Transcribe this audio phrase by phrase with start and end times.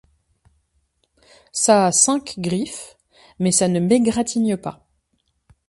[1.51, 2.97] Ça a cinq griffes;
[3.37, 4.87] mais ça ne m’égratigne pas.